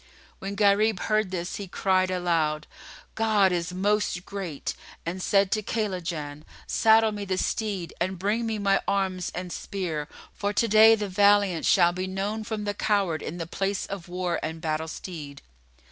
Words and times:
When 0.39 0.55
Gharib 0.55 0.99
heard 1.01 1.29
this, 1.29 1.57
he 1.57 1.67
cried 1.67 2.09
aloud, 2.09 2.65
"God 3.13 3.51
is 3.51 3.71
Most 3.71 4.25
Great!" 4.25 4.73
and 5.05 5.21
said 5.21 5.51
to 5.51 5.61
Kaylajan, 5.61 6.41
"Saddle 6.65 7.11
me 7.11 7.23
the 7.23 7.37
steed 7.37 7.93
and 8.01 8.17
bring 8.17 8.47
me 8.47 8.57
my 8.57 8.81
arms 8.87 9.31
and 9.35 9.53
spear; 9.53 10.07
for 10.33 10.53
to 10.53 10.67
day 10.67 10.95
the 10.95 11.07
valiant 11.07 11.67
shall 11.67 11.91
be 11.91 12.07
known 12.07 12.43
from 12.43 12.63
the 12.63 12.73
coward 12.73 13.21
in 13.21 13.37
the 13.37 13.45
place 13.45 13.85
of 13.85 14.07
war 14.07 14.39
and 14.41 14.59
battle 14.59 14.87
stead." 14.87 15.43